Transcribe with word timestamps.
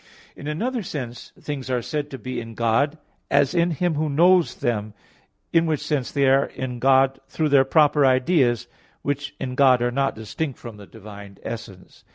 In 0.35 0.47
another 0.47 0.81
sense 0.81 1.31
things 1.39 1.69
are 1.69 1.83
said 1.83 2.09
to 2.09 2.17
be 2.17 2.41
in 2.41 2.55
God, 2.55 2.97
as 3.29 3.53
in 3.53 3.69
Him 3.69 3.93
who 3.93 4.09
knows 4.09 4.55
them, 4.55 4.95
in 5.53 5.67
which 5.67 5.81
sense 5.85 6.11
they 6.11 6.27
are 6.27 6.45
in 6.47 6.79
God 6.79 7.19
through 7.27 7.49
their 7.49 7.65
proper 7.65 8.03
ideas, 8.03 8.67
which 9.03 9.35
in 9.39 9.53
God 9.53 9.79
are 9.83 9.91
not 9.91 10.15
distinct 10.15 10.57
from 10.57 10.77
the 10.77 10.87
divine 10.87 11.37
essence. 11.43 12.03